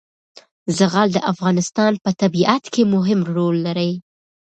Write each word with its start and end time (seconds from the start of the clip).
زغال 0.77 1.09
د 1.13 1.17
افغانستان 1.31 1.91
په 2.03 2.09
طبیعت 2.21 2.63
کې 2.73 2.81
مهم 2.95 3.19
رول 3.35 3.55
لري. 3.67 3.91